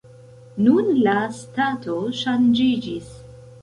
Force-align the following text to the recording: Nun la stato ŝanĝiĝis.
Nun 0.67 0.89
la 1.09 1.15
stato 1.43 2.01
ŝanĝiĝis. 2.25 3.19